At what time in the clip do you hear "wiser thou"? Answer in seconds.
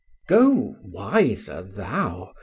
0.81-2.33